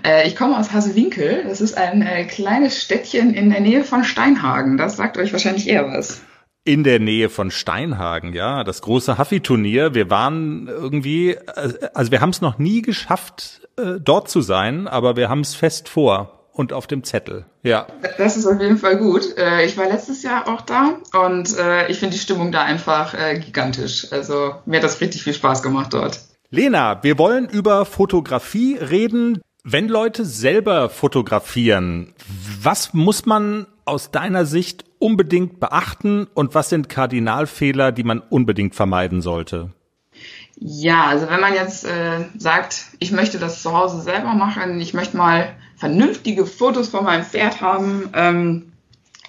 [0.05, 1.45] Äh, ich komme aus Hasewinkel.
[1.49, 4.77] Das ist ein äh, kleines Städtchen in der Nähe von Steinhagen.
[4.77, 6.23] Das sagt euch wahrscheinlich eher was.
[6.65, 9.95] In der Nähe von Steinhagen, ja, das große Huffy-Turnier.
[9.95, 15.17] Wir waren irgendwie, äh, also wir haben es noch nie geschafft, dort zu sein, aber
[15.17, 17.47] wir haben es fest vor und auf dem Zettel.
[17.63, 17.87] Ja.
[18.19, 19.35] Das ist auf jeden Fall gut.
[19.65, 21.55] Ich war letztes Jahr auch da und
[21.89, 24.11] ich finde die Stimmung da einfach gigantisch.
[24.13, 26.21] Also mir hat das richtig viel Spaß gemacht dort.
[26.51, 29.41] Lena, wir wollen über Fotografie reden.
[29.65, 32.15] Wenn Leute selber fotografieren,
[32.63, 38.77] was muss man aus deiner Sicht unbedingt beachten und was sind Kardinalfehler, die man unbedingt
[38.77, 39.73] vermeiden sollte?
[40.59, 44.95] Ja, also wenn man jetzt äh, sagt, ich möchte das zu Hause selber machen, ich
[44.95, 48.73] möchte mal vernünftige Fotos von meinem Pferd haben, ähm,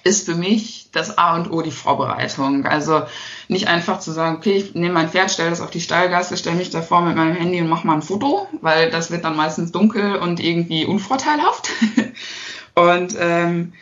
[0.08, 2.64] ist für mich das A und O die Vorbereitung.
[2.64, 3.02] Also
[3.48, 6.56] nicht einfach zu sagen, okay, ich nehme mein Pferd, stelle das auf die Stallgasse, stelle
[6.56, 9.70] mich davor mit meinem Handy und mache mal ein Foto, weil das wird dann meistens
[9.70, 11.68] dunkel und irgendwie unvorteilhaft.
[12.74, 13.74] und ähm,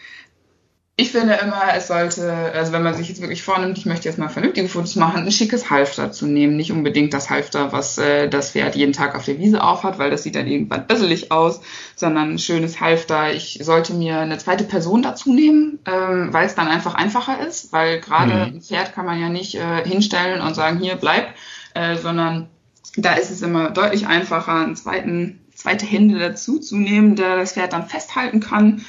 [0.98, 4.18] ich finde immer, es sollte, also wenn man sich jetzt wirklich vornimmt, ich möchte jetzt
[4.18, 6.56] mal vernünftige Fotos machen, ein schickes Halfter zu nehmen.
[6.56, 10.10] Nicht unbedingt das Halfter, was äh, das Pferd jeden Tag auf der Wiese aufhat, weil
[10.10, 11.60] das sieht dann irgendwann össelig aus,
[11.96, 13.34] sondern ein schönes Halfter.
[13.34, 17.74] Ich sollte mir eine zweite Person dazu nehmen, ähm, weil es dann einfach einfacher ist,
[17.74, 18.40] weil gerade mhm.
[18.40, 21.34] ein Pferd kann man ja nicht äh, hinstellen und sagen, hier bleib,
[21.74, 22.48] äh, sondern
[22.96, 27.52] da ist es immer deutlich einfacher, einen zweiten, zweite Hände dazu zu nehmen, der das
[27.52, 28.80] Pferd dann festhalten kann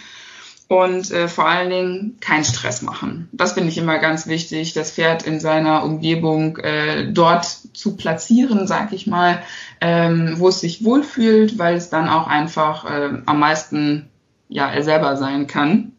[0.67, 3.30] und äh, vor allen Dingen keinen Stress machen.
[3.32, 8.67] Das finde ich immer ganz wichtig, das Pferd in seiner Umgebung äh, dort zu platzieren,
[8.67, 9.41] sag ich mal,
[9.80, 14.10] ähm, wo es sich wohlfühlt, weil es dann auch einfach äh, am meisten
[14.49, 15.93] ja er selber sein kann.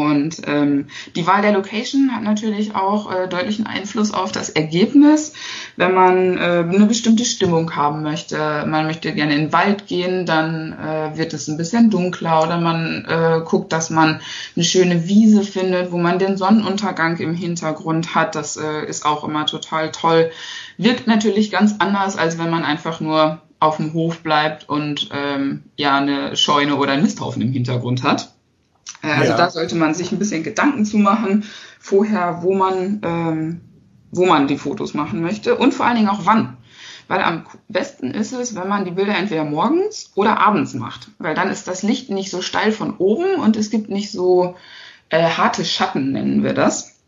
[0.00, 5.34] Und ähm, die Wahl der Location hat natürlich auch äh, deutlichen Einfluss auf das Ergebnis.
[5.76, 10.26] Wenn man äh, eine bestimmte Stimmung haben möchte, man möchte gerne in den Wald gehen,
[10.26, 14.20] dann äh, wird es ein bisschen dunkler oder man äh, guckt, dass man
[14.56, 18.34] eine schöne Wiese findet, wo man den Sonnenuntergang im Hintergrund hat.
[18.34, 20.30] Das äh, ist auch immer total toll.
[20.78, 25.64] Wirkt natürlich ganz anders, als wenn man einfach nur auf dem Hof bleibt und ähm,
[25.76, 28.32] ja eine Scheune oder einen Misthaufen im Hintergrund hat.
[29.02, 29.36] Äh, also ja.
[29.36, 31.44] da sollte man sich ein bisschen Gedanken zu machen,
[31.78, 33.60] vorher, wo man, ähm,
[34.10, 36.56] wo man die Fotos machen möchte und vor allen Dingen auch wann.
[37.08, 41.08] Weil am besten ist es, wenn man die Bilder entweder morgens oder abends macht.
[41.18, 44.54] Weil dann ist das Licht nicht so steil von oben und es gibt nicht so
[45.08, 47.00] äh, harte Schatten, nennen wir das.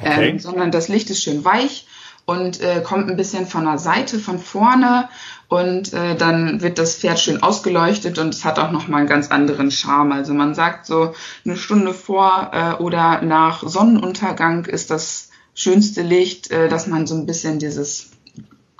[0.00, 0.30] Okay.
[0.30, 1.86] Ähm, sondern das Licht ist schön weich
[2.26, 5.08] und äh, kommt ein bisschen von der Seite, von vorne
[5.48, 9.08] und äh, dann wird das Pferd schön ausgeleuchtet und es hat auch noch mal einen
[9.08, 10.12] ganz anderen Charme.
[10.12, 16.50] Also man sagt so eine Stunde vor äh, oder nach Sonnenuntergang ist das schönste Licht,
[16.50, 18.10] äh, dass man so ein bisschen dieses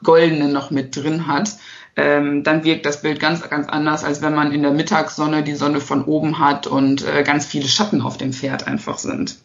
[0.02, 1.50] Goldene noch mit drin hat.
[1.96, 5.54] Ähm, dann wirkt das Bild ganz, ganz anders, als wenn man in der Mittagssonne die
[5.54, 9.36] Sonne von oben hat und äh, ganz viele Schatten auf dem Pferd einfach sind.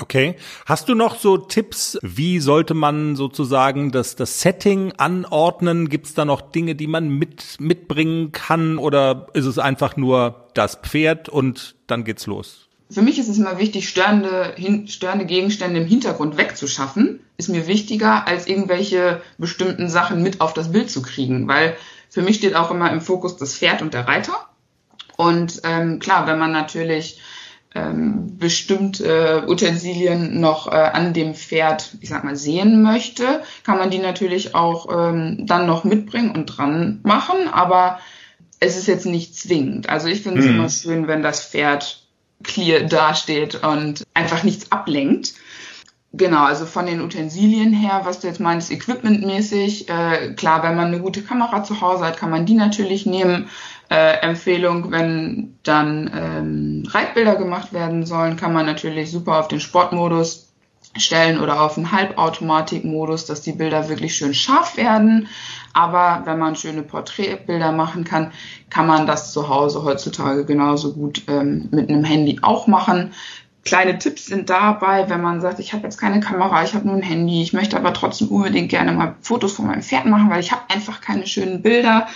[0.00, 0.36] Okay.
[0.64, 5.88] Hast du noch so Tipps, wie sollte man sozusagen das, das Setting anordnen?
[5.90, 10.48] Gibt es da noch Dinge, die man mit, mitbringen kann oder ist es einfach nur
[10.54, 12.68] das Pferd und dann geht's los?
[12.90, 17.20] Für mich ist es immer wichtig, störende, hin, störende Gegenstände im Hintergrund wegzuschaffen.
[17.38, 21.76] Ist mir wichtiger, als irgendwelche bestimmten Sachen mit auf das Bild zu kriegen, weil
[22.10, 24.34] für mich steht auch immer im Fokus das Pferd und der Reiter.
[25.16, 27.20] Und ähm, klar, wenn man natürlich
[27.74, 33.90] ähm, bestimmte Utensilien noch äh, an dem Pferd, ich sag mal, sehen möchte, kann man
[33.90, 37.98] die natürlich auch ähm, dann noch mitbringen und dran machen, aber
[38.60, 39.88] es ist jetzt nicht zwingend.
[39.88, 40.54] Also ich finde es mhm.
[40.54, 42.02] immer schön, wenn das Pferd
[42.42, 45.34] clear dasteht und einfach nichts ablenkt.
[46.14, 50.88] Genau, also von den Utensilien her, was du jetzt meinst, equipmentmäßig, äh, klar, wenn man
[50.88, 53.48] eine gute Kamera zu Hause hat, kann man die natürlich nehmen.
[53.90, 59.60] Äh, Empfehlung, wenn dann ähm, Reitbilder gemacht werden sollen, kann man natürlich super auf den
[59.60, 60.52] Sportmodus
[60.96, 65.28] stellen oder auf den Halbautomatikmodus, dass die Bilder wirklich schön scharf werden.
[65.72, 68.32] Aber wenn man schöne Porträtbilder machen kann,
[68.68, 73.12] kann man das zu Hause heutzutage genauso gut ähm, mit einem Handy auch machen.
[73.64, 76.96] Kleine Tipps sind dabei, wenn man sagt, ich habe jetzt keine Kamera, ich habe nur
[76.96, 80.40] ein Handy, ich möchte aber trotzdem unbedingt gerne mal Fotos von meinem Pferd machen, weil
[80.40, 82.08] ich habe einfach keine schönen Bilder.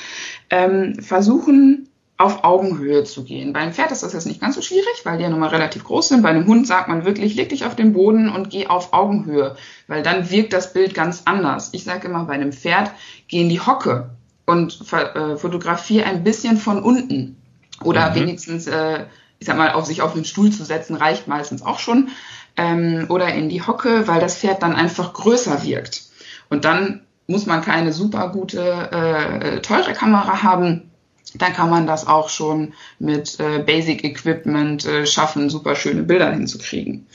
[0.50, 3.52] Ähm, versuchen auf Augenhöhe zu gehen.
[3.52, 5.50] Bei einem Pferd ist das jetzt nicht ganz so schwierig, weil die ja nun mal
[5.50, 6.22] relativ groß sind.
[6.22, 9.56] Bei einem Hund sagt man wirklich, leg dich auf den Boden und geh auf Augenhöhe,
[9.86, 11.70] weil dann wirkt das Bild ganz anders.
[11.72, 12.90] Ich sage immer, bei einem Pferd
[13.28, 14.10] geh in die Hocke
[14.46, 17.36] und äh, fotografiere ein bisschen von unten.
[17.84, 18.14] Oder mhm.
[18.14, 19.04] wenigstens äh,
[19.38, 22.08] ich sag mal, auf sich auf einen Stuhl zu setzen, reicht meistens auch schon.
[22.56, 26.04] Ähm, oder in die Hocke, weil das Pferd dann einfach größer wirkt.
[26.48, 30.90] Und dann muss man keine super gute, äh, teure Kamera haben.
[31.34, 36.30] dann kann man das auch schon mit äh, Basic Equipment äh, schaffen, super schöne Bilder
[36.30, 37.06] hinzukriegen.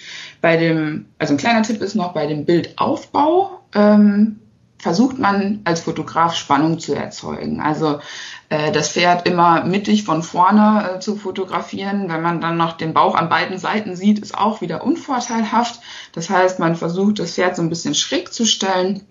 [0.41, 4.40] Bei dem, also ein kleiner Tipp ist noch, bei dem Bildaufbau ähm,
[4.81, 7.61] versucht man als Fotograf Spannung zu erzeugen.
[7.61, 7.99] Also
[8.49, 12.09] äh, das Pferd immer mittig von vorne äh, zu fotografieren.
[12.09, 15.79] Wenn man dann noch den Bauch an beiden Seiten sieht, ist auch wieder unvorteilhaft.
[16.13, 19.05] Das heißt, man versucht das Pferd so ein bisschen schräg zu stellen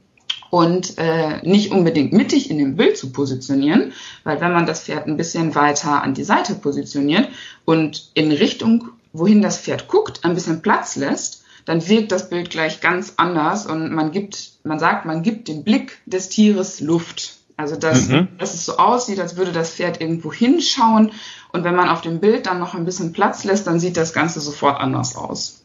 [0.51, 3.93] und äh, nicht unbedingt mittig in dem Bild zu positionieren,
[4.25, 7.29] weil wenn man das Pferd ein bisschen weiter an die Seite positioniert
[7.65, 12.51] und in Richtung, wohin das Pferd guckt, ein bisschen Platz lässt, dann wirkt das Bild
[12.51, 17.37] gleich ganz anders und man gibt, man sagt, man gibt dem Blick des Tieres Luft.
[17.57, 18.29] Also dass, mhm.
[18.39, 21.13] dass es so aussieht, als würde das Pferd irgendwo hinschauen
[21.53, 24.13] und wenn man auf dem Bild dann noch ein bisschen Platz lässt, dann sieht das
[24.13, 25.61] Ganze sofort anders aus.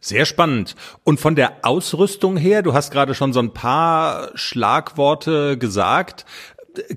[0.00, 0.76] Sehr spannend.
[1.02, 6.24] Und von der Ausrüstung her, du hast gerade schon so ein paar Schlagworte gesagt.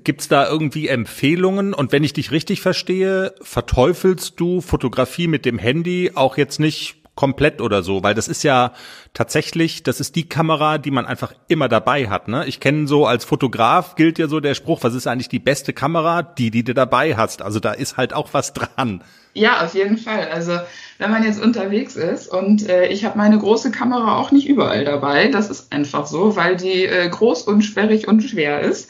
[0.04, 1.74] Gibt's da irgendwie Empfehlungen?
[1.74, 7.01] Und wenn ich dich richtig verstehe, verteufelst du Fotografie mit dem Handy auch jetzt nicht
[7.14, 8.72] komplett oder so, weil das ist ja
[9.12, 12.28] tatsächlich, das ist die Kamera, die man einfach immer dabei hat.
[12.28, 12.46] Ne?
[12.46, 15.72] Ich kenne so als Fotograf gilt ja so der Spruch, was ist eigentlich die beste
[15.74, 16.22] Kamera?
[16.22, 17.42] Die, die du dabei hast.
[17.42, 19.04] Also da ist halt auch was dran.
[19.34, 20.28] Ja, auf jeden Fall.
[20.28, 20.58] Also
[20.98, 24.84] wenn man jetzt unterwegs ist und äh, ich habe meine große Kamera auch nicht überall
[24.84, 28.88] dabei, das ist einfach so, weil die äh, groß und sperrig und schwer ist.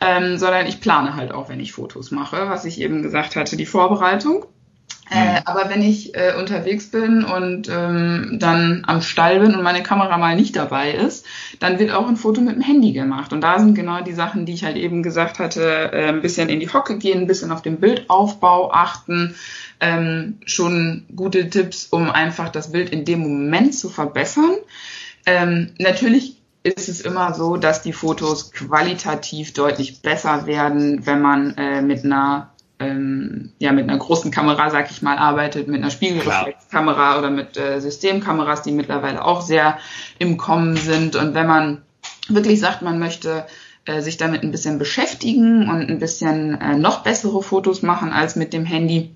[0.00, 3.56] Ähm, sondern ich plane halt auch, wenn ich Fotos mache, was ich eben gesagt hatte,
[3.56, 4.46] die Vorbereitung.
[5.12, 5.38] Äh, mhm.
[5.44, 10.16] aber wenn ich äh, unterwegs bin und ähm, dann am Stall bin und meine Kamera
[10.16, 11.26] mal nicht dabei ist,
[11.58, 13.32] dann wird auch ein Foto mit dem Handy gemacht.
[13.32, 16.48] Und da sind genau die Sachen, die ich halt eben gesagt hatte, äh, ein bisschen
[16.48, 19.34] in die Hocke gehen, ein bisschen auf den Bildaufbau achten,
[19.80, 24.56] ähm, schon gute Tipps, um einfach das Bild in dem Moment zu verbessern.
[25.26, 31.56] Ähm, natürlich ist es immer so, dass die Fotos qualitativ deutlich besser werden, wenn man
[31.56, 32.51] äh, mit einer
[32.82, 37.56] ähm, ja mit einer großen Kamera, sag ich mal, arbeitet, mit einer Spiegelreflexkamera oder mit
[37.56, 39.78] äh, Systemkameras, die mittlerweile auch sehr
[40.18, 41.16] im Kommen sind.
[41.16, 41.82] Und wenn man
[42.28, 43.46] wirklich sagt, man möchte
[43.84, 48.36] äh, sich damit ein bisschen beschäftigen und ein bisschen äh, noch bessere Fotos machen als
[48.36, 49.14] mit dem Handy,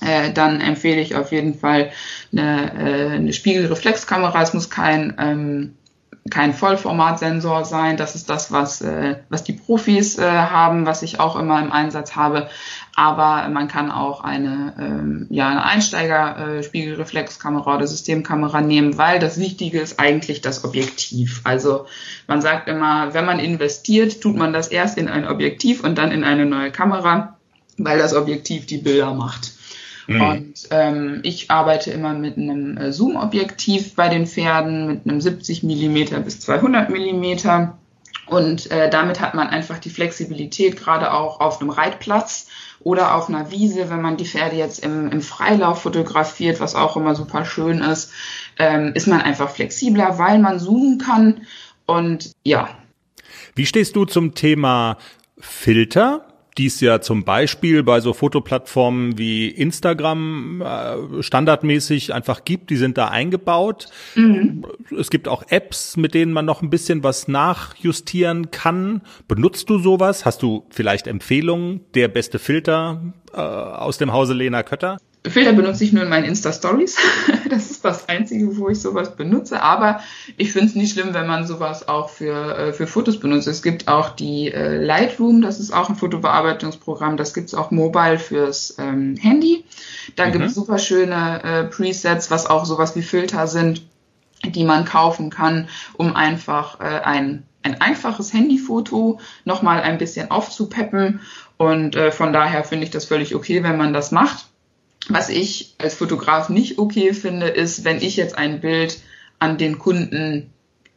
[0.00, 1.90] äh, dann empfehle ich auf jeden Fall
[2.32, 4.42] eine, äh, eine Spiegelreflexkamera.
[4.42, 5.74] Es muss kein ähm,
[6.28, 7.96] kein Vollformatsensor sein.
[7.96, 11.72] Das ist das, was, äh, was die Profis äh, haben, was ich auch immer im
[11.72, 12.50] Einsatz habe.
[12.94, 19.38] Aber man kann auch eine, ähm, ja, eine Einsteiger-Spiegelreflexkamera äh, oder Systemkamera nehmen, weil das
[19.38, 21.40] Wichtige ist eigentlich das Objektiv.
[21.44, 21.86] Also
[22.26, 26.12] man sagt immer, wenn man investiert, tut man das erst in ein Objektiv und dann
[26.12, 27.38] in eine neue Kamera,
[27.78, 29.52] weil das Objektiv die Bilder macht.
[30.06, 30.22] Mhm.
[30.22, 35.62] Und ähm, ich arbeite immer mit einem äh, Zoom-Objektiv bei den Pferden, mit einem 70
[35.62, 37.78] Millimeter bis 200 Millimeter.
[38.26, 43.28] Und äh, damit hat man einfach die Flexibilität, gerade auch auf einem Reitplatz oder auf
[43.28, 47.44] einer Wiese, wenn man die Pferde jetzt im, im Freilauf fotografiert, was auch immer super
[47.44, 48.12] schön ist,
[48.58, 51.42] ähm, ist man einfach flexibler, weil man zoomen kann.
[51.86, 52.68] Und ja.
[53.54, 54.96] Wie stehst du zum Thema
[55.38, 56.29] Filter?
[56.58, 62.76] Die es ja zum Beispiel bei so Fotoplattformen wie Instagram äh, standardmäßig einfach gibt, die
[62.76, 63.86] sind da eingebaut.
[64.14, 64.64] Mhm.
[64.98, 69.02] Es gibt auch Apps, mit denen man noch ein bisschen was nachjustieren kann.
[69.28, 70.24] Benutzt du sowas?
[70.24, 71.80] Hast du vielleicht Empfehlungen?
[71.94, 74.98] Der beste Filter äh, aus dem Hause Lena Kötter?
[75.26, 76.96] Filter benutze ich nur in meinen Insta-Stories.
[77.60, 79.62] Das ist das Einzige, wo ich sowas benutze.
[79.62, 80.00] Aber
[80.36, 83.48] ich finde es nicht schlimm, wenn man sowas auch für, äh, für Fotos benutzt.
[83.48, 87.16] Es gibt auch die äh, Lightroom, das ist auch ein Fotobearbeitungsprogramm.
[87.16, 89.64] Das gibt es auch mobile fürs ähm, Handy.
[90.16, 90.32] Da mhm.
[90.32, 93.82] gibt es super schöne äh, Presets, was auch sowas wie Filter sind,
[94.44, 101.20] die man kaufen kann, um einfach äh, ein, ein einfaches Handyfoto nochmal ein bisschen aufzupeppen.
[101.56, 104.49] Und äh, von daher finde ich das völlig okay, wenn man das macht
[105.08, 108.98] was ich als Fotograf nicht okay finde, ist, wenn ich jetzt ein Bild
[109.38, 110.52] an den Kunden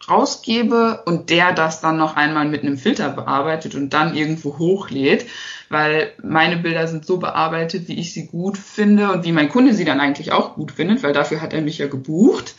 [0.10, 5.26] rausgebe und der das dann noch einmal mit einem Filter bearbeitet und dann irgendwo hochlädt,
[5.70, 9.74] weil meine Bilder sind so bearbeitet, wie ich sie gut finde und wie mein Kunde
[9.74, 12.56] sie dann eigentlich auch gut findet, weil dafür hat er mich ja gebucht.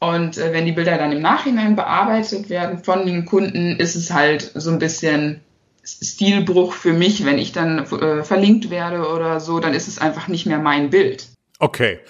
[0.00, 4.12] Und äh, wenn die Bilder dann im Nachhinein bearbeitet werden von den Kunden, ist es
[4.12, 5.40] halt so ein bisschen
[5.84, 10.28] Stilbruch für mich, wenn ich dann äh, verlinkt werde oder so, dann ist es einfach
[10.28, 11.26] nicht mehr mein Bild.
[11.58, 12.00] Okay.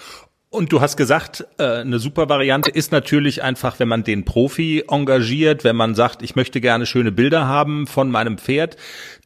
[0.49, 4.83] Und du hast gesagt, äh, eine super Variante ist natürlich einfach, wenn man den Profi
[4.87, 8.77] engagiert, wenn man sagt, ich möchte gerne schöne Bilder haben von meinem Pferd.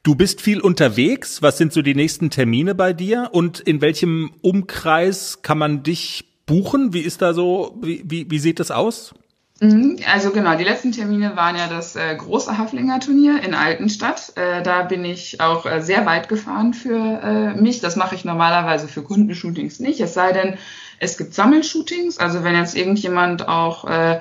[0.03, 1.41] Du bist viel unterwegs.
[1.41, 3.27] Was sind so die nächsten Termine bei dir?
[3.33, 6.93] Und in welchem Umkreis kann man dich buchen?
[6.93, 9.13] Wie ist da so, wie, wie, wie sieht das aus?
[9.59, 14.33] Mhm, also genau, die letzten Termine waren ja das äh, große Haflinger Turnier in Altenstadt.
[14.35, 17.79] Äh, da bin ich auch äh, sehr weit gefahren für äh, mich.
[17.79, 19.99] Das mache ich normalerweise für Kundenshootings nicht.
[19.99, 20.57] Es sei denn,
[20.99, 22.19] es gibt Sammelshootings.
[22.19, 24.19] Also wenn jetzt irgendjemand auch äh,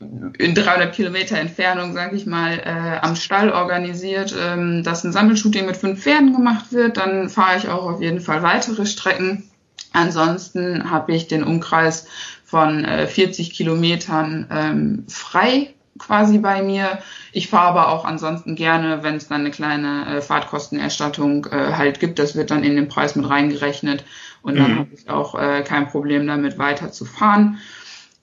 [0.00, 5.66] in 300 Kilometer Entfernung, sage ich mal, äh, am Stall organisiert, ähm, dass ein Sammelshooting
[5.66, 9.48] mit fünf Pferden gemacht wird, dann fahre ich auch auf jeden Fall weitere Strecken.
[9.92, 12.06] Ansonsten habe ich den Umkreis
[12.44, 16.98] von äh, 40 Kilometern ähm, frei quasi bei mir.
[17.32, 22.00] Ich fahre aber auch ansonsten gerne, wenn es dann eine kleine äh, Fahrtkostenerstattung äh, halt
[22.00, 22.18] gibt.
[22.18, 24.04] Das wird dann in den Preis mit reingerechnet
[24.42, 24.78] und dann mhm.
[24.78, 27.58] habe ich auch äh, kein Problem damit weiter zu fahren.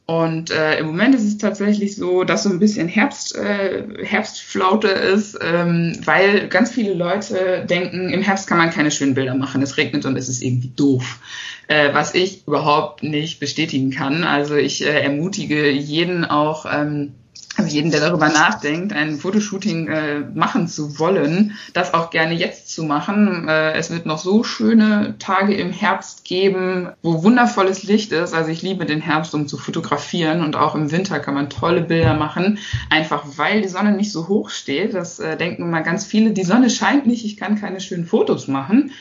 [0.08, 4.88] Und äh, im Moment ist es tatsächlich so, dass so ein bisschen Herbst, äh, Herbstflaute
[4.88, 9.64] ist, ähm, weil ganz viele Leute denken, im Herbst kann man keine schönen Bilder machen,
[9.64, 11.20] es regnet und es ist irgendwie doof.
[11.68, 14.24] Äh, was ich überhaupt nicht bestätigen kann.
[14.24, 17.14] Also ich äh, ermutige jeden auch, ähm,
[17.58, 22.70] also jeden, der darüber nachdenkt, ein Fotoshooting äh, machen zu wollen, das auch gerne jetzt
[22.70, 23.48] zu machen.
[23.48, 28.34] Äh, es wird noch so schöne Tage im Herbst geben, wo wundervolles Licht ist.
[28.34, 31.82] Also ich liebe den Herbst, um zu fotografieren und auch im Winter kann man tolle
[31.82, 34.94] Bilder machen, einfach weil die Sonne nicht so hoch steht.
[34.94, 38.48] Das äh, denken mal ganz viele, die Sonne scheint nicht, ich kann keine schönen Fotos
[38.48, 38.92] machen.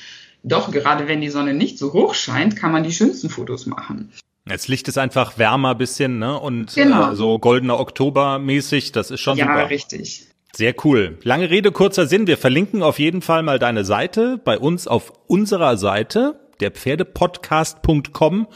[0.45, 4.13] Doch gerade wenn die Sonne nicht so hoch scheint, kann man die schönsten Fotos machen.
[4.47, 6.39] Jetzt Licht ist einfach wärmer bisschen, ne?
[6.39, 7.13] Und genau.
[7.13, 9.61] äh, so goldener Oktober mäßig, das ist schon ja, super.
[9.61, 10.27] Ja, richtig.
[10.55, 11.19] Sehr cool.
[11.23, 12.27] Lange Rede, kurzer Sinn.
[12.27, 18.47] Wir verlinken auf jeden Fall mal deine Seite bei uns auf unserer Seite, der Pferdepodcast.com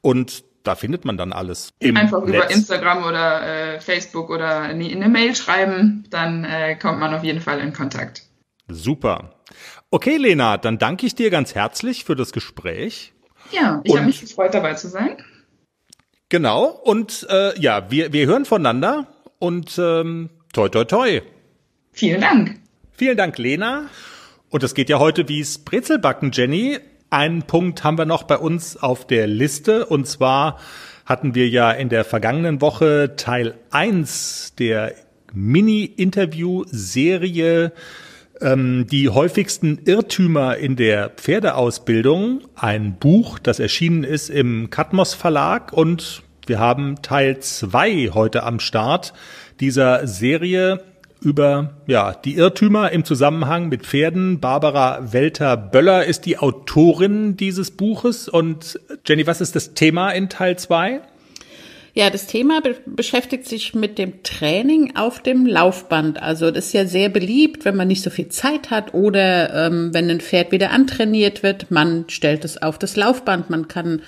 [0.00, 1.70] und da findet man dann alles.
[1.82, 2.28] Einfach Netz.
[2.28, 7.24] über Instagram oder äh, Facebook oder eine, eine Mail schreiben, dann äh, kommt man auf
[7.24, 8.24] jeden Fall in Kontakt.
[8.68, 9.30] Super.
[9.90, 13.14] Okay, Lena, dann danke ich dir ganz herzlich für das Gespräch.
[13.52, 15.16] Ja, ich habe mich gefreut, dabei zu sein.
[16.28, 19.06] Genau, und äh, ja, wir, wir hören voneinander
[19.38, 21.22] und ähm, toi toi toi.
[21.92, 22.60] Vielen Dank.
[22.92, 23.86] Vielen Dank, Lena.
[24.50, 26.80] Und es geht ja heute wie's Brezelbacken, Jenny.
[27.08, 30.58] Einen Punkt haben wir noch bei uns auf der Liste und zwar
[31.06, 34.94] hatten wir ja in der vergangenen Woche Teil 1 der
[35.32, 37.72] Mini-Interview-Serie
[38.40, 45.72] ähm, die häufigsten Irrtümer in der Pferdeausbildung, ein Buch, das erschienen ist im Katmos Verlag
[45.72, 49.12] und wir haben Teil zwei heute am Start
[49.60, 50.82] dieser Serie
[51.20, 54.40] über ja, die Irrtümer im Zusammenhang mit Pferden.
[54.40, 58.28] Barbara Welter-Böller ist die Autorin dieses Buches.
[58.28, 61.00] Und Jenny, was ist das Thema in Teil zwei?
[61.94, 66.22] Ja, das Thema be beschäftigt sich mit dem Training auf dem Laufband.
[66.22, 69.92] Also das ist ja sehr beliebt, wenn man nicht so viel Zeit hat oder ähm,
[69.92, 73.50] wenn ein Pferd wieder antrainiert wird, man stellt es auf das Laufband.
[73.50, 74.02] Man kann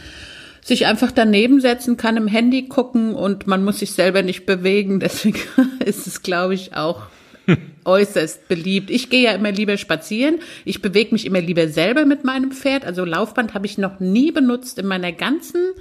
[0.62, 5.01] sich einfach daneben setzen, kann im Handy gucken und man muss sich selber nicht bewegen.
[5.01, 5.40] Deswegen
[5.85, 7.05] ist es, glaube ich, auch
[7.85, 8.90] äußerst beliebt.
[8.90, 10.38] Ich gehe ja immer lieber spazieren.
[10.64, 12.85] Ich bewege mich immer lieber selber mit meinem Pferd.
[12.85, 15.73] Also Laufband habe ich noch nie benutzt in meiner ganzen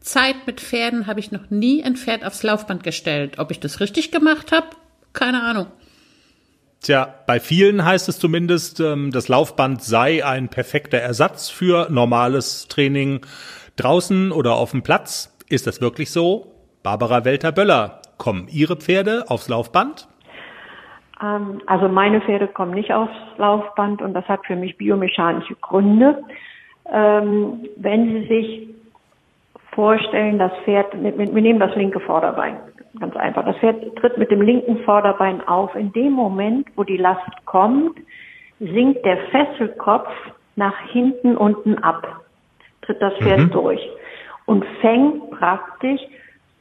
[0.00, 3.38] Zeit mit Pferden habe ich noch nie ein Pferd aufs Laufband gestellt.
[3.38, 4.66] Ob ich das richtig gemacht habe?
[5.12, 5.66] Keine Ahnung.
[6.82, 12.68] Tja, bei vielen heißt es zumindest, ähm, das Laufband sei ein perfekter Ersatz für normales
[12.68, 13.20] Training
[13.76, 15.36] draußen oder auf dem Platz.
[15.50, 16.54] Ist das wirklich so?
[16.82, 20.08] Barbara Welter-Böller, kommen Ihre Pferde aufs Laufband?
[21.22, 26.24] Ähm, also meine Pferde kommen nicht aufs Laufband und das hat für mich biomechanische Gründe.
[26.90, 28.68] Ähm, wenn Sie sich
[29.72, 32.56] vorstellen, das Pferd, wir nehmen das linke Vorderbein,
[32.98, 33.44] ganz einfach.
[33.44, 35.74] Das Pferd tritt mit dem linken Vorderbein auf.
[35.74, 37.98] In dem Moment, wo die Last kommt,
[38.58, 40.08] sinkt der Fesselkopf
[40.56, 42.24] nach hinten unten ab,
[42.82, 43.50] tritt das Pferd mhm.
[43.50, 43.80] durch
[44.46, 46.00] und fängt praktisch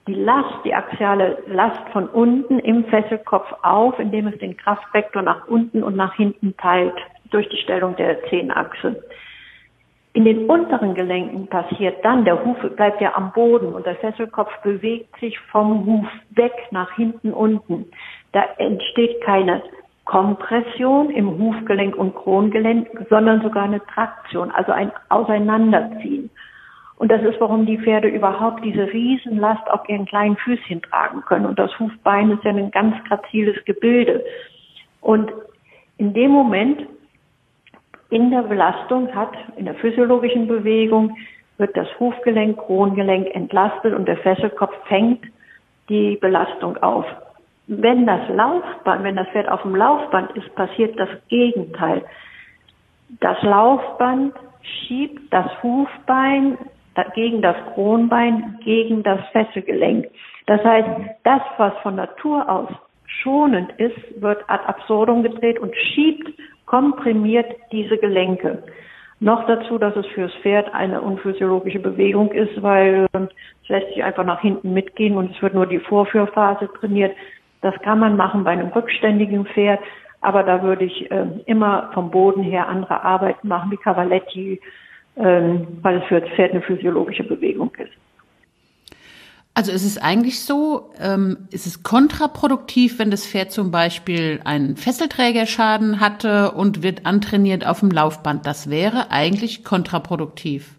[0.08, 5.48] die Last, die axiale Last von unten im Fesselkopf auf, indem es den Kraftvektor nach
[5.48, 6.95] unten und nach hinten teilt
[7.32, 9.04] durch die Stellung der Zehenachse.
[10.13, 14.52] In den unteren Gelenken passiert dann, der Huf bleibt ja am Boden und der Fesselkopf
[14.63, 17.86] bewegt sich vom Huf weg nach hinten unten.
[18.32, 19.62] Da entsteht keine
[20.06, 26.32] Kompression im Hufgelenk und Krongelenk, sondern sogar eine Traktion, also ein Auseinanderziehen.
[26.98, 31.45] Und das ist, warum die Pferde überhaupt diese Riesenlast auf ihren kleinen Füßchen tragen können.
[31.45, 34.26] Und das Hufbein ist ja ein ganz graziles Gebilde.
[35.00, 35.31] Und
[35.98, 36.88] in dem Moment,
[38.10, 41.15] in der Belastung hat, in der physiologischen Bewegung,
[41.57, 45.25] wird das Hufgelenk, Krongelenk entlastet und der Fesselkopf fängt
[45.89, 47.05] die Belastung auf.
[47.67, 52.03] Wenn das Laufband, wenn das Pferd auf dem Laufband ist, passiert das Gegenteil.
[53.19, 56.57] Das Laufband schiebt das Hufbein,
[57.13, 60.07] gegen das Kronbein, gegen das Fesselgelenk.
[60.47, 60.89] Das heißt,
[61.23, 62.69] das, was von Natur aus
[63.05, 66.29] schonend ist, wird ad absurdum gedreht und schiebt
[66.70, 68.63] komprimiert diese Gelenke.
[69.20, 73.28] Noch dazu, dass es fürs Pferd eine unphysiologische Bewegung ist, weil ähm,
[73.63, 77.13] es lässt sich einfach nach hinten mitgehen und es wird nur die Vorführphase trainiert.
[77.62, 79.80] Das kann man machen bei einem rückständigen Pferd,
[80.22, 84.62] aber da würde ich äh, immer vom Boden her andere Arbeiten machen wie Cavaletti,
[85.15, 85.42] äh,
[85.82, 87.92] weil es für das Pferd eine physiologische Bewegung ist.
[89.60, 94.77] Also es ist eigentlich so, ähm, es ist kontraproduktiv, wenn das Pferd zum Beispiel einen
[94.77, 98.45] Fesselträgerschaden hatte und wird antrainiert auf dem Laufband.
[98.45, 100.75] Das wäre eigentlich kontraproduktiv.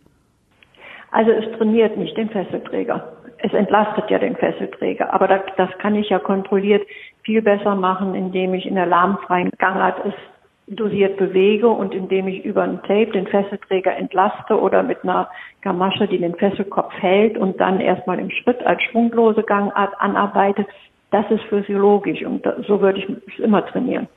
[1.11, 3.13] Also es trainiert nicht den Fesselträger.
[3.37, 5.13] Es entlastet ja den Fesselträger.
[5.13, 6.87] Aber das, das kann ich ja kontrolliert
[7.23, 10.15] viel besser machen, indem ich in der lahmfreien Gangart es
[10.71, 15.29] dosiert bewege und indem ich über ein Tape den Fesselträger entlaste oder mit einer
[15.63, 20.67] Gamasche, die den Fesselkopf hält und dann erstmal im Schritt als schwunglose Gangart anarbeite,
[21.11, 24.09] das ist physiologisch und so würde ich es immer trainieren.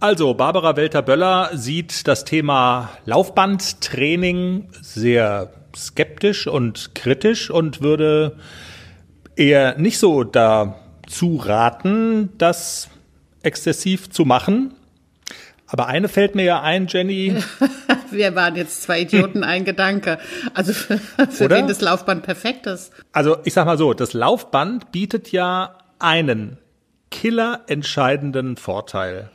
[0.00, 8.36] Also, Barbara Welter-Böller sieht das Thema Laufbandtraining sehr skeptisch und kritisch und würde
[9.36, 12.90] eher nicht so dazu raten, das
[13.44, 14.74] exzessiv zu machen.
[15.72, 17.34] Aber eine fällt mir ja ein, Jenny.
[18.10, 20.18] Wir waren jetzt zwei Idioten, ein Gedanke.
[20.52, 22.92] Also für, für wen das Laufband perfekt ist.
[23.12, 26.58] Also ich sag mal so, das Laufband bietet ja einen
[27.10, 29.30] killerentscheidenden Vorteil.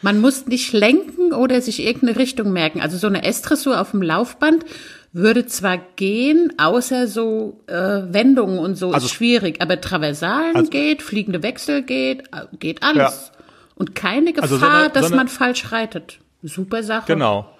[0.00, 2.80] Man muss nicht lenken oder sich irgendeine Richtung merken.
[2.80, 4.64] Also so eine S-Dressur auf dem Laufband
[5.12, 10.70] würde zwar gehen, außer so äh, Wendungen und so also, ist schwierig, aber Traversalen also,
[10.70, 12.96] geht, fliegende Wechsel geht, äh, geht alles.
[12.96, 13.31] Ja.
[13.82, 16.20] Und keine Gefahr, also so eine, dass so eine, man falsch reitet.
[16.44, 17.06] Super Sache.
[17.08, 17.52] Genau.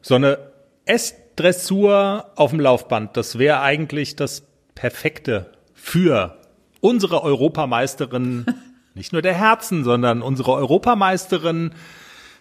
[0.00, 0.38] So eine
[0.86, 4.44] S-Dressur auf dem Laufband, das wäre eigentlich das
[4.74, 6.38] Perfekte für
[6.80, 8.46] unsere Europameisterin,
[8.94, 11.72] nicht nur der Herzen, sondern unsere Europameisterin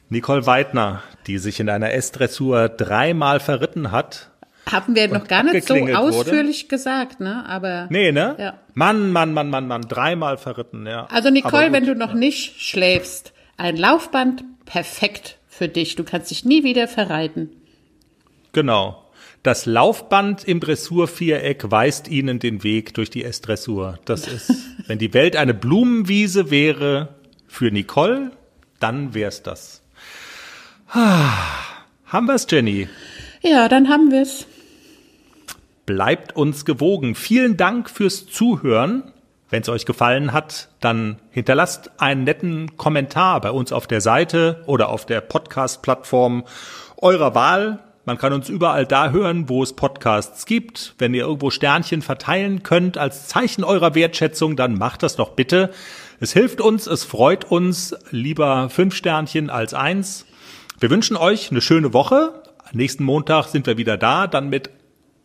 [0.07, 4.28] Nicole Weidner, die sich in einer S-Dressur dreimal verritten hat.
[4.71, 6.67] Haben wir noch gar nicht so ausführlich wurde.
[6.69, 7.45] gesagt, ne?
[7.47, 7.87] Aber.
[7.89, 8.35] Nee, ne?
[8.37, 8.59] Ja.
[8.73, 11.05] Mann, Mann, Mann, Mann, Mann, dreimal verritten, ja.
[11.07, 15.95] Also Nicole, wenn du noch nicht schläfst, ein Laufband perfekt für dich.
[15.95, 17.49] Du kannst dich nie wieder verreiten.
[18.53, 19.05] Genau.
[19.43, 23.97] Das Laufband im Dressurviereck weist ihnen den Weg durch die S-Dressur.
[24.05, 24.53] Das ist,
[24.87, 27.15] wenn die Welt eine Blumenwiese wäre
[27.47, 28.31] für Nicole,
[28.79, 29.81] dann wär's das.
[30.89, 31.31] Ah,
[32.05, 32.89] haben wir's, Jenny?
[33.41, 34.45] Ja, dann haben wir's.
[35.89, 37.15] Bleibt uns gewogen.
[37.15, 39.11] Vielen Dank fürs Zuhören.
[39.49, 44.61] Wenn es euch gefallen hat, dann hinterlasst einen netten Kommentar bei uns auf der Seite
[44.67, 46.43] oder auf der Podcast-Plattform
[46.97, 47.79] eurer Wahl.
[48.05, 50.93] Man kann uns überall da hören, wo es Podcasts gibt.
[50.99, 55.71] Wenn ihr irgendwo Sternchen verteilen könnt als Zeichen eurer Wertschätzung, dann macht das doch bitte.
[56.19, 57.95] Es hilft uns, es freut uns.
[58.11, 60.27] Lieber fünf Sternchen als eins.
[60.79, 62.43] Wir wünschen euch eine schöne Woche.
[62.73, 64.69] Nächsten Montag sind wir wieder da, dann mit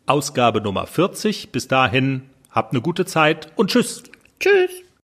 [0.06, 1.50] Ausgabe Nummer 40.
[1.50, 4.02] Bis dahin, habt eine gute Zeit und tschüss.
[4.38, 4.83] Tschüss.